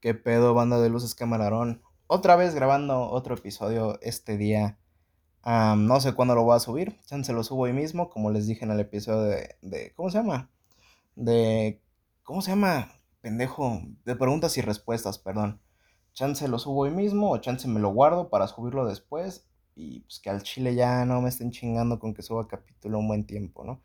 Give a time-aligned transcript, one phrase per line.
[0.00, 1.82] ¿Qué pedo, banda de luces camarón?
[2.06, 4.78] Otra vez grabando otro episodio este día.
[5.44, 6.98] No sé cuándo lo voy a subir.
[7.04, 10.18] Se lo subo hoy mismo, como les dije en el episodio de, de- ¿Cómo se
[10.18, 10.50] llama?
[11.16, 11.82] De...
[12.24, 12.92] ¿Cómo se llama?
[13.20, 13.82] Pendejo.
[14.04, 15.60] De preguntas y respuestas, perdón.
[16.14, 19.46] Chance lo subo hoy mismo o chance me lo guardo para subirlo después.
[19.76, 23.08] Y pues que al chile ya no me estén chingando con que suba capítulo un
[23.08, 23.82] buen tiempo, ¿no?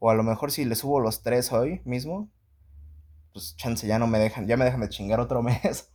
[0.00, 2.28] O a lo mejor si le subo los tres hoy mismo,
[3.34, 5.92] pues chance ya no me dejan, ya me dejan de chingar otro mes.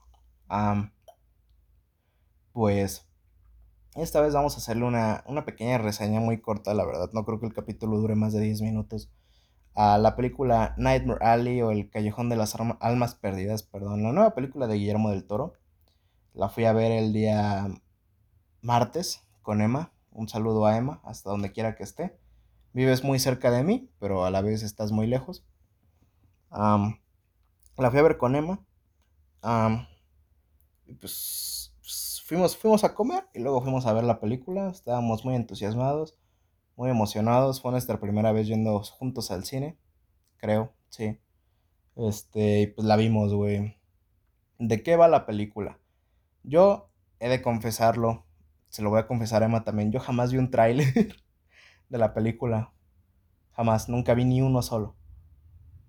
[2.52, 3.07] Pues
[3.96, 7.10] esta vez vamos a hacerle una, una pequeña reseña muy corta, la verdad.
[7.14, 9.10] No creo que el capítulo dure más de 10 minutos.
[9.74, 14.04] A la película Nightmare Alley o El Callejón de las Almas Perdidas, perdón.
[14.04, 15.54] La nueva película de Guillermo del Toro.
[16.34, 17.70] La fui a ver el día
[18.62, 19.93] martes con Emma.
[20.12, 22.20] Un saludo a Emma, hasta donde quiera que esté.
[22.74, 25.46] Vives muy cerca de mí, pero a la vez estás muy lejos.
[27.79, 28.65] La fui a ver con Emma.
[31.00, 34.70] Pues, pues, fuimos, fuimos a comer y luego fuimos a ver la película.
[34.70, 36.17] Estábamos muy entusiasmados,
[36.76, 37.62] muy emocionados.
[37.62, 39.78] Fue nuestra primera vez yendo juntos al cine,
[40.38, 41.20] creo, sí.
[41.95, 43.78] Este, y pues la vimos, güey.
[44.58, 45.80] ¿De qué va la película?
[46.44, 46.89] Yo
[47.20, 48.26] he de confesarlo,
[48.70, 49.92] se lo voy a confesar a Emma también.
[49.92, 50.94] Yo jamás vi un tráiler
[51.89, 52.73] de la película.
[53.52, 54.95] Jamás, nunca vi ni uno solo.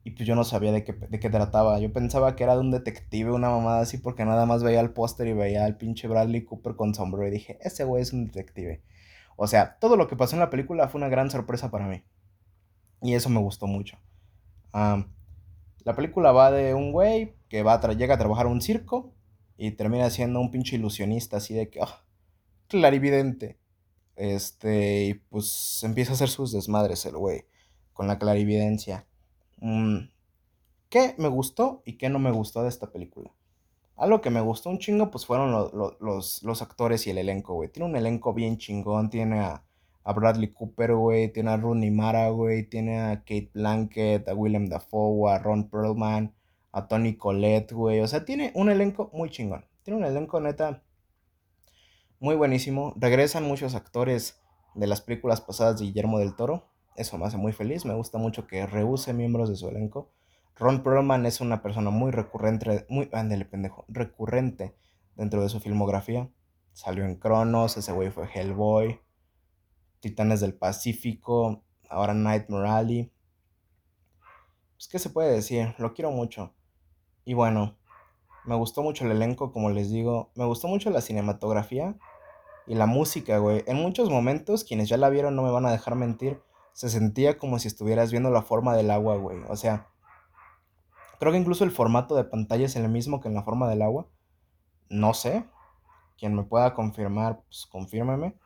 [0.03, 1.79] Y pues yo no sabía de qué, de qué trataba.
[1.79, 4.91] Yo pensaba que era de un detective, una mamada así, porque nada más veía el
[4.91, 7.29] póster y veía al pinche Bradley Cooper con sombrero.
[7.29, 8.83] Y dije, ese güey es un detective.
[9.37, 12.03] O sea, todo lo que pasó en la película fue una gran sorpresa para mí.
[13.03, 13.99] Y eso me gustó mucho.
[14.73, 19.15] La película va de un güey que va llega a trabajar a un circo
[19.57, 22.05] y termina siendo un pinche ilusionista, así de que, ah,
[22.69, 23.59] clarividente.
[24.17, 27.47] Este, y pues empieza a hacer sus desmadres el güey
[27.95, 29.07] con la clarividencia.
[29.61, 30.09] Mm,
[30.89, 33.31] ¿Qué me gustó y qué no me gustó de esta película?
[33.97, 37.19] Algo que me gustó un chingo, pues fueron lo- lo- los, los actores y el
[37.19, 37.71] elenco, güey.
[37.71, 39.11] Tiene un elenco bien chingón.
[39.11, 39.65] Tiene a,
[40.05, 41.33] a Bradley Cooper, güey.
[41.33, 42.65] Tiene a Rooney Mara, güey.
[42.69, 46.35] Tiene a Kate Blanchett, a Willem Dafoe, a Ron Perlman,
[46.73, 48.01] a Tony Collette, güey.
[48.01, 49.67] O sea, tiene un elenco muy chingón.
[49.85, 50.83] Tiene un elenco neta
[52.21, 52.95] muy buenísimo.
[52.97, 54.41] Regresan muchos actores
[54.75, 56.70] de las películas pasadas de Guillermo del Toro.
[56.97, 57.85] Eso me hace muy feliz.
[57.85, 60.11] Me gusta mucho que reúse miembros de su elenco.
[60.57, 64.77] Ron Perlman es una persona muy recurrente, muy, ándale, pendejo, recurrente
[65.17, 66.29] dentro de su filmografía.
[66.73, 69.01] Salió en Cronos, ese güey fue Hellboy,
[70.01, 73.13] Titanes del Pacífico, ahora Nightmare Alley.
[74.77, 75.75] Pues, ¿qué se puede decir?
[75.79, 76.55] Lo quiero mucho.
[77.25, 77.79] Y bueno,
[78.45, 80.31] me gustó mucho el elenco, como les digo.
[80.35, 81.97] Me gustó mucho la cinematografía
[82.67, 83.63] y la música, güey.
[83.67, 86.41] En muchos momentos, quienes ya la vieron no me van a dejar mentir,
[86.73, 89.39] se sentía como si estuvieras viendo la forma del agua, güey.
[89.49, 89.89] O sea,
[91.19, 93.83] creo que incluso el formato de pantalla es el mismo que en la forma del
[93.83, 94.09] agua.
[94.89, 95.45] No sé.
[96.19, 98.37] Quien me pueda confirmar, pues confírmeme.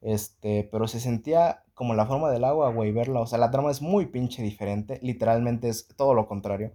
[0.00, 3.20] Este, pero se sentía como la forma del agua, güey, verla.
[3.20, 4.98] O sea, la trama es muy pinche diferente.
[5.02, 6.74] Literalmente es todo lo contrario.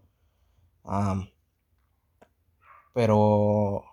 [2.94, 3.83] Pero,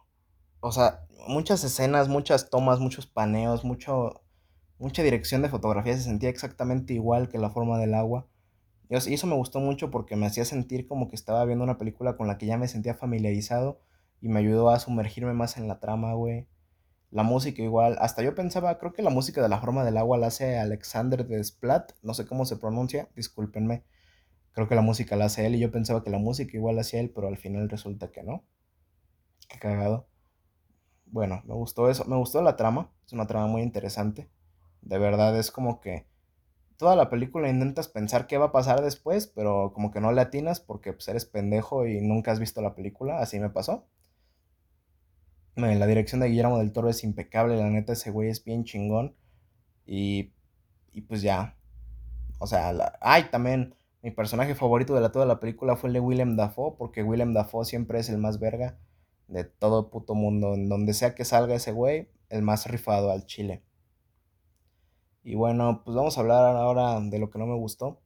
[0.61, 4.23] o sea, muchas escenas, muchas tomas, muchos paneos, mucho,
[4.79, 8.27] mucha dirección de fotografía se sentía exactamente igual que la forma del agua.
[8.89, 12.17] Y eso me gustó mucho porque me hacía sentir como que estaba viendo una película
[12.17, 13.81] con la que ya me sentía familiarizado
[14.21, 16.47] y me ayudó a sumergirme más en la trama, güey.
[17.11, 20.19] La música igual, hasta yo pensaba, creo que la música de la forma del agua
[20.19, 23.85] la hace Alexander Desplat, no sé cómo se pronuncia, discúlpenme.
[24.53, 26.83] Creo que la música la hace él y yo pensaba que la música igual la
[26.83, 28.45] hacía él, pero al final resulta que no.
[29.49, 30.09] Qué cagado.
[31.07, 34.29] Bueno, me gustó eso, me gustó la trama, es una trama muy interesante.
[34.87, 36.07] De verdad es como que
[36.79, 40.23] toda la película intentas pensar qué va a pasar después, pero como que no le
[40.23, 43.87] atinas porque pues, eres pendejo y nunca has visto la película, así me pasó.
[45.57, 49.17] La dirección de Guillermo del Toro es impecable, la neta ese güey es bien chingón
[49.87, 50.33] y,
[50.93, 51.57] y pues ya,
[52.41, 55.95] o sea, la- ay, también mi personaje favorito de la, toda la película fue el
[55.95, 58.79] de Willem Dafoe, porque Willem Dafoe siempre es el más verga
[59.29, 63.27] de todo puto mundo, en donde sea que salga ese güey, el más rifado al
[63.27, 63.65] chile.
[65.27, 67.99] Y bueno, pues vamos a hablar ahora de lo que no me gustó.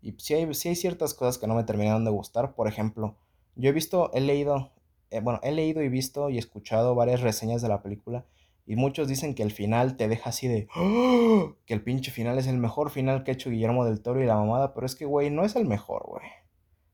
[0.00, 2.54] Y sí hay, hay ciertas cosas que no me terminaron de gustar.
[2.54, 3.16] Por ejemplo,
[3.56, 4.70] yo he visto, he leído,
[5.10, 8.24] eh, bueno, he leído y visto y escuchado varias reseñas de la película.
[8.66, 12.38] Y muchos dicen que el final te deja así de, "¡Ah!", que el pinche final
[12.38, 14.72] es el mejor final que ha hecho Guillermo del Toro y la mamada.
[14.72, 16.22] Pero es que, güey, no es el mejor, güey.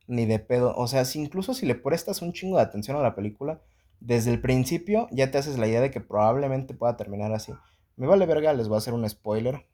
[0.07, 0.75] Ni de pedo.
[0.75, 3.61] O sea, si incluso si le prestas un chingo de atención a la película,
[4.01, 7.53] desde el principio ya te haces la idea de que probablemente pueda terminar así.
[7.97, 9.67] Me vale verga, les voy a hacer un spoiler.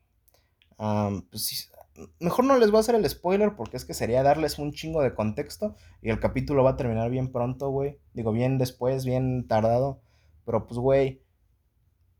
[1.30, 1.70] Pues
[2.20, 5.02] mejor no les voy a hacer el spoiler porque es que sería darles un chingo
[5.02, 7.98] de contexto y el capítulo va a terminar bien pronto, güey.
[8.14, 10.00] Digo, bien después, bien tardado.
[10.44, 11.22] Pero pues, güey,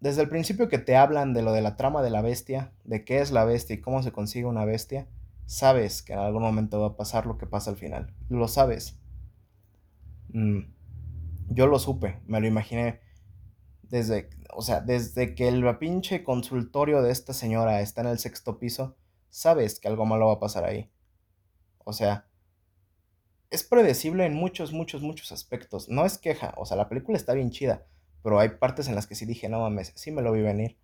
[0.00, 3.04] desde el principio que te hablan de lo de la trama de la bestia, de
[3.04, 5.08] qué es la bestia y cómo se consigue una bestia,
[5.46, 8.12] sabes que en algún momento va a pasar lo que pasa al final.
[8.28, 8.98] Lo sabes.
[10.32, 10.62] Mm,
[11.48, 13.00] yo lo supe, me lo imaginé
[13.92, 18.58] desde, o sea, desde que el pinche consultorio de esta señora está en el sexto
[18.58, 18.96] piso,
[19.28, 20.90] sabes que algo malo va a pasar ahí.
[21.84, 22.26] O sea,
[23.50, 25.90] es predecible en muchos, muchos, muchos aspectos.
[25.90, 27.86] No es queja, o sea, la película está bien chida,
[28.22, 30.78] pero hay partes en las que sí dije, no mames, sí me lo vi venir.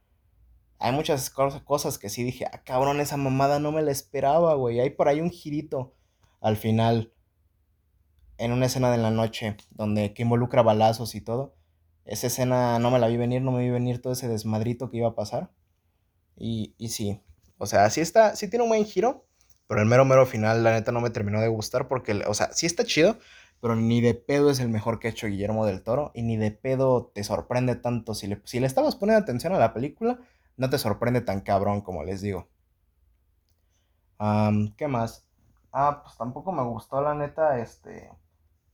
[0.78, 4.80] Hay muchas cosas que sí dije, ah, cabrón, esa mamada no me la esperaba, güey.
[4.80, 5.94] Hay por ahí un girito
[6.42, 7.14] al final,
[8.36, 11.57] en una escena de la noche, donde que involucra balazos y todo.
[12.08, 14.98] Esa escena no me la vi venir, no me vi venir todo ese desmadrito que
[14.98, 15.50] iba a pasar.
[16.36, 17.22] Y, y sí,
[17.58, 19.26] o sea, sí está, sí tiene un buen giro,
[19.68, 22.52] pero el mero mero final, la neta, no me terminó de gustar porque, o sea,
[22.52, 23.18] sí está chido,
[23.60, 26.36] pero ni de pedo es el mejor que ha hecho Guillermo del Toro y ni
[26.36, 28.14] de pedo te sorprende tanto.
[28.14, 30.20] Si le, si le estabas poniendo atención a la película,
[30.56, 32.48] no te sorprende tan cabrón como les digo.
[34.76, 35.26] ¿Qué más?
[35.72, 38.10] Ah, pues tampoco me gustó la neta, este,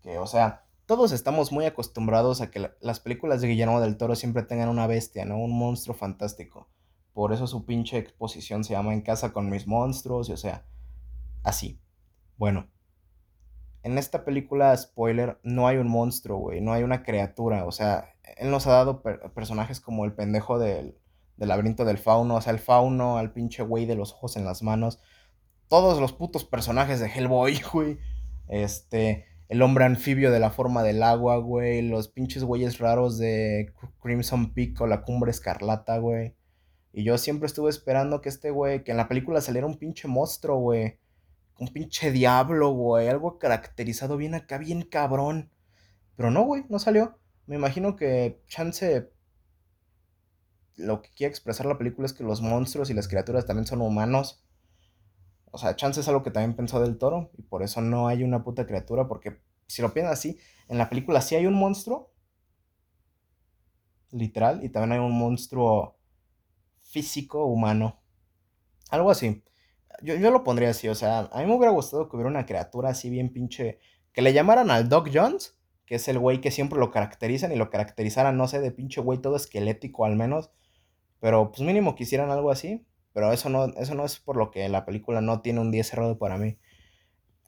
[0.02, 4.14] que, o sea, todos estamos muy acostumbrados a que las películas de Guillermo del Toro
[4.16, 5.38] siempre tengan una bestia, ¿no?
[5.38, 6.68] Un monstruo fantástico.
[7.12, 10.66] Por eso su pinche exposición se llama En casa con mis monstruos, y o sea,
[11.42, 11.80] así.
[12.36, 12.68] Bueno,
[13.82, 18.14] en esta película, spoiler, no hay un monstruo, güey, no hay una criatura, o sea,
[18.36, 19.02] él nos ha dado
[19.34, 20.98] personajes como el pendejo del,
[21.36, 24.44] del laberinto del fauno, o sea, el fauno, al pinche güey de los ojos en
[24.44, 24.98] las manos,
[25.68, 27.98] todos los putos personajes de Hellboy, güey,
[28.48, 33.72] este, el hombre anfibio de la forma del agua, güey, los pinches güeyes raros de
[34.02, 36.34] Crimson Peak o la cumbre escarlata, güey.
[36.92, 40.06] Y yo siempre estuve esperando que este güey, que en la película saliera un pinche
[40.06, 40.98] monstruo, güey.
[41.58, 43.08] Un pinche diablo, güey.
[43.08, 45.50] Algo caracterizado bien acá, bien cabrón.
[46.16, 47.18] Pero no, güey, no salió.
[47.46, 49.10] Me imagino que Chance.
[50.76, 53.82] Lo que quiere expresar la película es que los monstruos y las criaturas también son
[53.82, 54.44] humanos.
[55.54, 57.30] O sea, Chance es algo que también pensó del toro.
[57.38, 59.06] Y por eso no hay una puta criatura.
[59.06, 60.36] Porque si lo piensan así,
[60.66, 62.12] en la película sí hay un monstruo.
[64.10, 64.64] Literal.
[64.64, 65.96] Y también hay un monstruo
[66.82, 68.02] físico humano.
[68.90, 69.44] Algo así.
[70.02, 72.46] Yo, yo, lo pondría así, o sea, a mí me hubiera gustado que hubiera una
[72.46, 73.78] criatura así bien pinche.
[74.12, 77.56] Que le llamaran al Doc Jones, que es el güey que siempre lo caracterizan y
[77.56, 80.50] lo caracterizaran, no sé, de pinche güey todo esquelético al menos.
[81.20, 82.84] Pero pues mínimo quisieran algo así.
[83.14, 85.88] Pero eso no, eso no es por lo que la película no tiene un 10
[85.88, 86.58] cerrado para mí.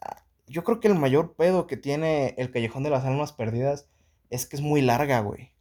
[0.01, 3.89] Ah, yo creo que el mayor pedo que tiene El Callejón de las Almas Perdidas
[4.31, 5.53] es que es muy larga, güey.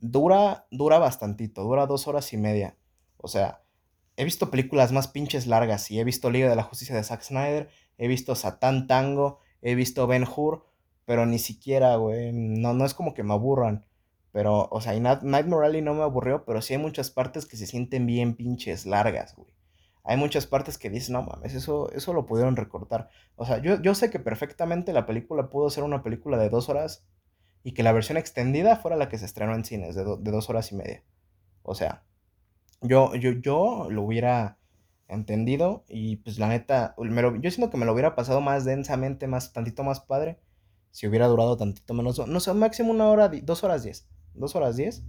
[0.00, 2.76] Dura, dura bastantito, dura dos horas y media.
[3.16, 3.62] O sea,
[4.16, 7.22] he visto películas más pinches largas y he visto Liga de la Justicia de Zack
[7.22, 10.64] Snyder, he visto Satan Tango, he visto Ben Hur,
[11.04, 13.84] pero ni siquiera, güey, no, no es como que me aburran.
[14.34, 17.68] Pero, o sea, Nightmare Alley no me aburrió, pero sí hay muchas partes que se
[17.68, 19.54] sienten bien pinches largas, güey.
[20.02, 23.10] Hay muchas partes que dices, no mames, eso, eso lo pudieron recortar.
[23.36, 26.68] O sea, yo, yo sé que perfectamente la película pudo ser una película de dos
[26.68, 27.06] horas
[27.62, 30.50] y que la versión extendida fuera la que se estrenó en cines, de, de dos
[30.50, 31.04] horas y media.
[31.62, 32.02] O sea,
[32.80, 34.58] yo, yo, yo lo hubiera
[35.06, 39.52] entendido y pues la neta, yo siento que me lo hubiera pasado más densamente, más,
[39.52, 40.40] tantito más padre,
[40.90, 44.76] si hubiera durado tantito menos, no sé, máximo una hora, dos horas diez, dos horas
[44.76, 45.04] diez,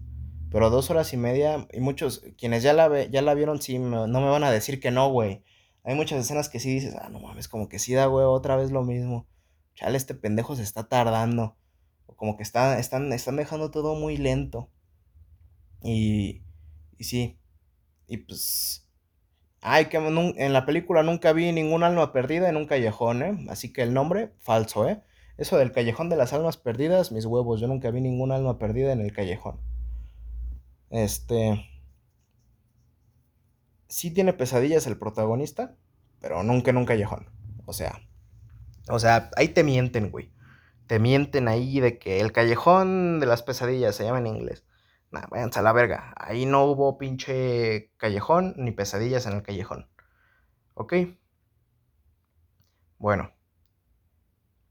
[0.50, 3.78] pero dos horas y media, y muchos, quienes ya la, ve, ya la vieron, sí,
[3.80, 5.44] no me van a decir que no, güey.
[5.84, 8.56] Hay muchas escenas que sí dices, ah, no mames, como que sí da, güey, otra
[8.56, 9.28] vez lo mismo.
[9.76, 11.58] Chale, este pendejo se está tardando.
[12.08, 14.70] O como que está, están, están dejando todo muy lento.
[15.84, 16.42] Y,
[16.98, 17.38] y sí,
[18.08, 18.88] y pues.
[19.62, 23.46] Ay, que en la película nunca vi ningún alma perdida en un callejón, ¿eh?
[23.50, 25.02] Así que el nombre, falso, ¿eh?
[25.38, 28.94] Eso del callejón de las almas perdidas, mis huevos, yo nunca vi ningún alma perdida
[28.94, 29.60] en el callejón.
[30.90, 31.70] Este.
[33.88, 35.76] Sí tiene pesadillas el protagonista,
[36.22, 37.30] pero nunca en un callejón.
[37.66, 38.02] O sea.
[38.90, 40.32] O sea, ahí te mienten, güey.
[40.88, 44.66] Te mienten ahí de que el callejón de las pesadillas se llama en inglés.
[45.12, 46.14] Nah, váyanse a la verga.
[46.16, 49.90] Ahí no hubo pinche callejón ni pesadillas en el callejón.
[50.76, 50.94] ¿Ok?
[53.00, 53.35] Bueno.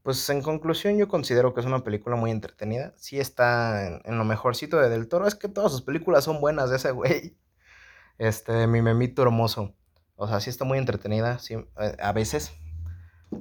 [0.05, 2.93] Pues en conclusión yo considero que es una película muy entretenida.
[2.95, 5.25] Sí está en, lo mejorcito de Del Toro.
[5.25, 7.35] Es que todas sus películas son buenas de ese güey.
[8.19, 9.73] Este, mi memito hermoso.
[10.15, 11.39] O sea, sí está muy entretenida.
[11.39, 12.53] Sí, eh, a veces.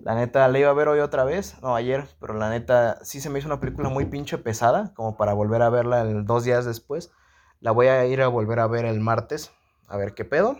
[0.04, 3.20] La neta, la iba a ver hoy otra vez, no ayer, pero la neta sí
[3.20, 6.64] se me hizo una película muy pinche pesada, como para volver a verla dos días
[6.64, 7.12] después.
[7.60, 9.52] La voy a ir a volver a ver el martes,
[9.86, 10.58] a ver qué pedo,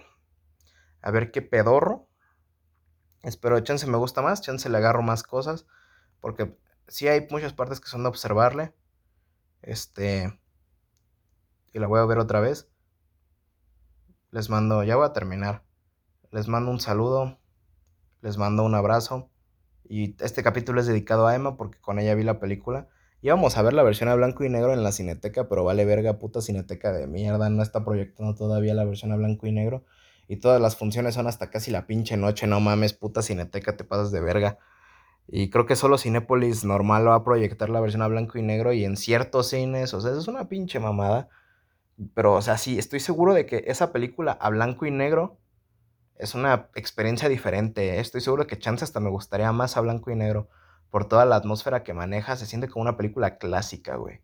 [1.00, 2.06] a ver qué pedorro.
[3.22, 5.66] Espero, chance me gusta más, chance le agarro más cosas,
[6.24, 6.56] porque
[6.88, 8.72] sí hay muchas partes que son de observarle.
[9.60, 10.40] Este,
[11.74, 12.70] y la voy a ver otra vez.
[14.30, 15.64] Les mando, ya voy a terminar.
[16.30, 17.38] Les mando un saludo,
[18.22, 19.28] les mando un abrazo.
[19.86, 22.88] Y este capítulo es dedicado a Emma porque con ella vi la película.
[23.20, 26.18] Íbamos a ver la versión a blanco y negro en la cineteca, pero vale verga,
[26.18, 27.50] puta cineteca de mierda.
[27.50, 29.84] No está proyectando todavía la versión a blanco y negro.
[30.26, 32.46] Y todas las funciones son hasta casi la pinche noche.
[32.46, 34.58] No mames, puta cineteca, te pasas de verga.
[35.26, 38.72] Y creo que solo Cinépolis normal va a proyectar la versión a blanco y negro
[38.72, 41.28] y en ciertos cines, o sea, es una pinche mamada.
[42.14, 45.38] Pero, o sea, sí, estoy seguro de que esa película a blanco y negro
[46.16, 47.96] es una experiencia diferente.
[47.96, 48.00] ¿eh?
[48.00, 50.48] Estoy seguro que chance hasta me gustaría más a blanco y negro
[50.90, 52.36] por toda la atmósfera que maneja.
[52.36, 54.20] Se siente como una película clásica, güey.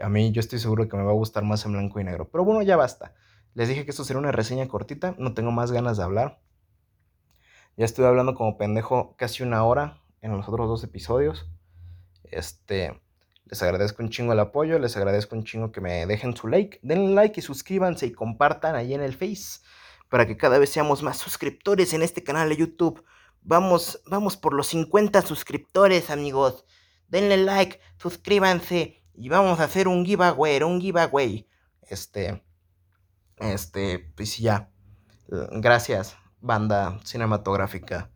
[0.00, 2.28] a mí yo estoy seguro que me va a gustar más en blanco y negro.
[2.30, 3.14] Pero bueno, ya basta.
[3.54, 5.14] Les dije que esto sería una reseña cortita.
[5.18, 6.40] No tengo más ganas de hablar.
[7.76, 11.46] Ya estuve hablando como pendejo casi una hora en los otros dos episodios.
[12.24, 12.98] Este,
[13.44, 16.78] les agradezco un chingo el apoyo, les agradezco un chingo que me dejen su like,
[16.82, 19.60] denle like y suscríbanse y compartan ahí en el Face
[20.08, 23.04] para que cada vez seamos más suscriptores en este canal de YouTube.
[23.42, 26.64] Vamos, vamos por los 50 suscriptores, amigos.
[27.08, 31.48] Denle like, suscríbanse y vamos a hacer un giveaway, un giveaway.
[31.82, 32.42] Este,
[33.38, 34.70] este, pues ya.
[35.28, 38.10] Gracias, banda cinematográfica.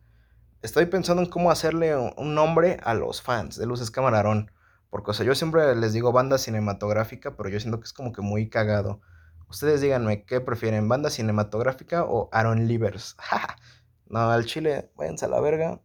[0.61, 4.51] Estoy pensando en cómo hacerle un nombre a los fans de Luces Camarón.
[4.89, 8.11] Porque, o sea, yo siempre les digo banda cinematográfica, pero yo siento que es como
[8.11, 9.01] que muy cagado.
[9.49, 10.89] Ustedes díganme, ¿qué prefieren?
[10.89, 13.15] ¿Banda cinematográfica o Aaron Livers?
[14.07, 15.81] no, al chile, váyanse a la verga.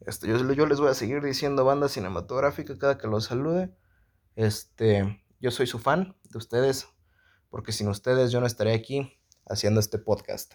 [0.00, 3.74] Este, yo, yo, les voy a seguir diciendo banda cinematográfica cada que los salude.
[4.36, 6.88] Este, yo soy su fan de ustedes,
[7.50, 10.54] porque sin ustedes yo no estaría aquí haciendo este podcast.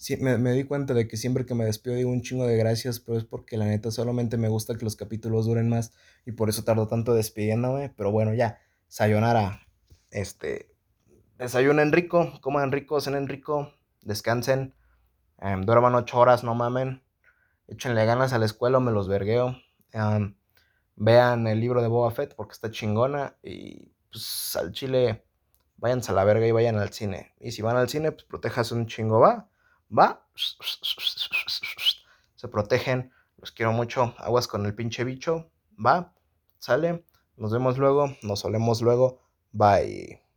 [0.00, 2.56] Sí, me, me, di cuenta de que siempre que me despido digo un chingo de
[2.56, 5.92] gracias, pero es porque la neta solamente me gusta que los capítulos duren más
[6.24, 7.90] y por eso tardo tanto despidiéndome.
[7.90, 9.60] Pero bueno, ya, sayonara.
[10.10, 10.74] Este,
[11.38, 14.74] desayunen rico, coman rico, cenen rico, descansen,
[15.38, 17.02] em, duerman ocho horas, no mamen,
[17.68, 19.58] échenle ganas a la escuela, me los vergueo.
[19.92, 20.34] Em,
[20.96, 25.26] vean el libro de Boba Fett porque está chingona y pues al chile
[25.76, 27.34] váyanse a la verga y vayan al cine.
[27.38, 29.49] Y si van al cine, pues protejas un chingo, va,
[29.96, 30.24] va,
[32.36, 35.50] se protegen, los quiero mucho, aguas con el pinche bicho,
[35.84, 36.12] va,
[36.58, 37.04] sale,
[37.36, 39.22] nos vemos luego, nos solemos luego.
[39.52, 40.29] Bye.